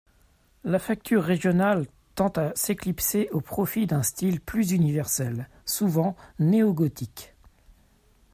[0.63, 7.35] La facture régionale tend à s'éclipser au profit d'un style plus universel, souvent néogothique.